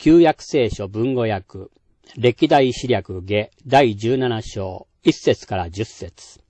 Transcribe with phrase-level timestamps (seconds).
[0.00, 1.70] 旧約聖書文語訳、
[2.16, 6.40] 歴代史略下第17章、1節から10節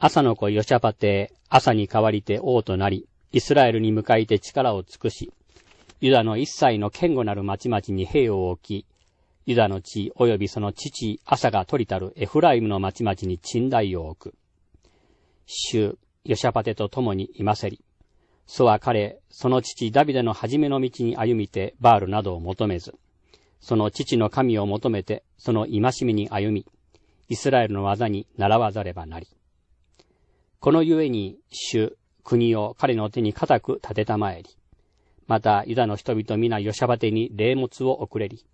[0.00, 5.32] 朝の子ヨシャパテ、朝に代わりて王となり、イスラエルに向かいて力を尽くし、
[6.00, 8.86] ユダの一切の堅固なる町々に兵を置き、
[9.46, 14.34] ユダの地及びその父、朝が取りたるエフライムの町々に鎮台を置く。
[15.46, 17.80] 主、ヨシャパテと共にいませり。
[18.52, 22.96] そは彼、その父ダビデの初めの道に歩みてバールなどを求めず、
[23.60, 26.66] その父の神を求めて、その戒めに歩み、
[27.28, 29.28] イスラエルの技に習わざればなり。
[30.58, 34.50] このゆえに、主、国を彼の手に固く立てたまえり。
[35.28, 38.44] また、ユダの人々皆ヨシャバテに霊物を送れり。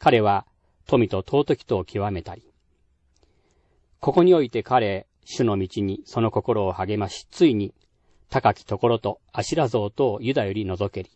[0.00, 0.48] 彼は、
[0.84, 2.42] 富と尊きとを極めたり。
[4.00, 7.72] ここにおいて彼、主の道にその心を励まし、ついに、
[8.30, 11.10] 高きところとアシラ像とをユダより除けり。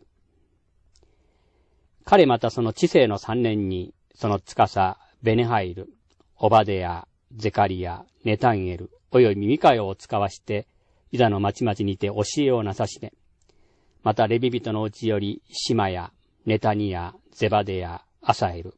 [2.05, 5.89] 彼またその知性の三年に、その司、ベネハイル、
[6.37, 10.67] オバデヤ、ゼカリア、ネタンエル、およびミカヨを使わして、
[11.11, 13.13] ユダの町々にて教えをなさしめ。
[14.03, 16.11] またレビ人のうちより、シマヤ、
[16.45, 18.73] ネタニヤ、ゼバデヤ、アサエル、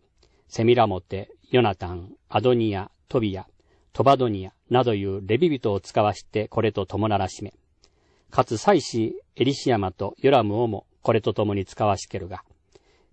[0.47, 3.47] セミラモテ、ヨナタン、アドニア、トビア、
[3.93, 7.53] トバドニア、などいうレビ人を使わしてこれと共ならしめ。
[8.31, 12.43] かつ祭司エリシアマとヨラムをもこれと共に使わしけるが、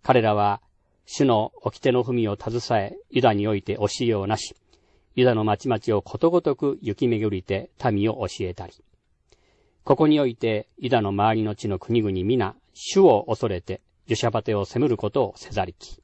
[0.02, 0.62] 彼らは
[1.06, 4.55] 主の掟の文を携え、ユダにおいて教えをなし、
[5.16, 8.72] ユダの町々をことごとく行き巡りて民を教えたり。
[9.84, 16.00] ここにおいて、ユダの周りの地の国々皆、主を恐れて、ジュシャバテを責むることをせざりき。